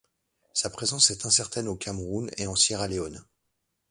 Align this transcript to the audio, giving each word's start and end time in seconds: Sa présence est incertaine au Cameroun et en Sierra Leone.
Sa 0.53 0.71
présence 0.71 1.11
est 1.11 1.27
incertaine 1.27 1.67
au 1.67 1.75
Cameroun 1.75 2.31
et 2.37 2.47
en 2.47 2.55
Sierra 2.55 2.87
Leone. 2.87 3.23